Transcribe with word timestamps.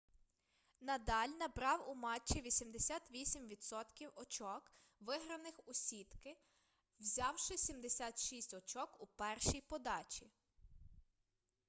надаль 0.81 1.27
набрав 1.37 1.89
у 1.89 1.95
матчі 1.95 2.41
88% 2.45 4.09
очок 4.15 4.71
виграних 4.99 5.59
у 5.65 5.73
сітки 5.73 6.37
взявши 6.99 7.57
76 7.57 8.53
очок 8.53 8.95
у 8.99 9.07
першій 9.07 9.61
подачі 9.61 10.31